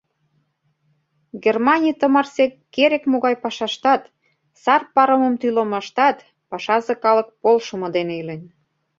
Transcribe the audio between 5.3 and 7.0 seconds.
тӱлымаштат пашазе